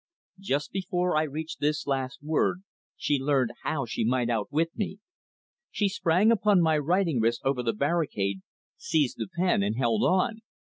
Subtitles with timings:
[0.39, 2.63] Just before I reached this last word
[2.97, 4.97] she learned how she might outwit me.
[5.69, 8.41] She sprang upon my writing wrist over the barricade,
[8.77, 10.39] seized the pen, and held on.